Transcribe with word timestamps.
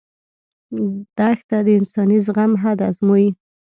دښته 1.17 1.57
د 1.65 1.67
انساني 1.79 2.17
زغم 2.25 2.51
حد 2.61 2.79
ازمويي. 2.89 3.29